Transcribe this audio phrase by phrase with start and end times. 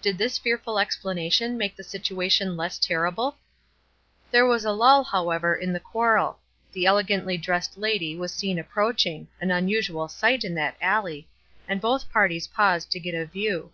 [0.00, 3.36] Did this fearful explanation make the situation less terrible?
[4.30, 6.38] There was a lull, however, in the quarrel.
[6.72, 11.28] The elegantly dressed lady was seen approaching, an unusual sight in that alley,
[11.68, 13.70] and both parties paused to get a view.